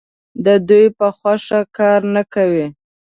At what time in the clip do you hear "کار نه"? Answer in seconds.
1.77-2.23